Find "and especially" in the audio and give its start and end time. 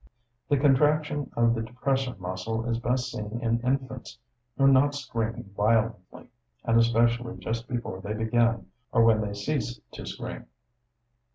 6.63-7.37